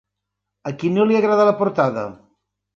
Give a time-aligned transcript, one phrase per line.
[0.69, 2.09] A qui no li agrada la portada?